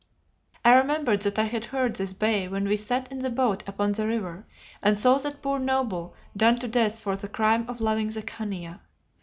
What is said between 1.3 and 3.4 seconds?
I had heard this bay when we sat in the